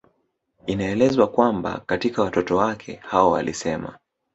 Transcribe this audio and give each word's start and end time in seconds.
Inaelezwa 0.67 1.27
kwamba 1.27 1.81
katika 1.85 2.21
watoto 2.21 2.57
wake 2.57 2.99
hao 3.03 3.35
alisema 3.37 3.97